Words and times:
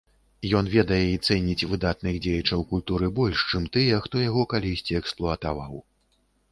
Ён 0.59 0.69
ведае 0.75 1.03
і 1.09 1.19
цэніць 1.27 1.67
выдатных 1.75 2.17
дзеячаў 2.27 2.65
культуры 2.73 3.13
больш, 3.21 3.47
чым 3.53 3.71
тыя, 3.79 4.01
хто 4.09 4.15
яго 4.29 4.51
калісьці 4.57 5.01
эксплуатаваў. 5.03 5.73